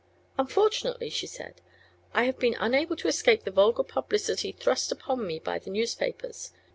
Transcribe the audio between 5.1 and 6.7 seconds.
me by the newspapers.